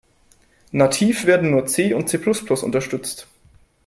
Nativ 0.71 1.25
werden 1.27 1.51
nur 1.51 1.67
C 1.67 1.93
und 1.93 2.09
C-plus-plus 2.09 2.63
unterstützt. 2.63 3.27